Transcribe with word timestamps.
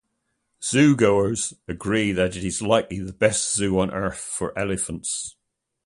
Zoogoers 0.63 1.53
agree 1.67 2.11
that 2.11 2.35
it 2.35 2.43
is 2.43 2.63
likely 2.63 2.97
the 2.97 3.13
best 3.13 3.53
zoo 3.53 3.77
on 3.79 3.91
Earth 3.93 4.17
for 4.17 4.57
elephants. 4.57 5.35